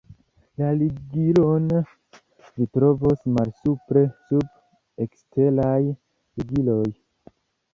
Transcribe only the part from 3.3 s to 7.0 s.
malsupre sub "Eksteraj ligiloj".